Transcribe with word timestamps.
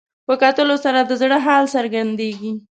په 0.27 0.33
کتلو 0.43 0.75
سره 0.85 0.99
د 1.03 1.11
زړه 1.21 1.37
حال 1.45 1.63
څرګندېږي 1.75 2.51